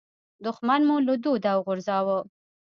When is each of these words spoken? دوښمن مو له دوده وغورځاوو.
دوښمن 0.43 0.81
مو 0.87 0.95
له 1.07 1.13
دوده 1.23 1.51
وغورځاوو. 1.55 2.19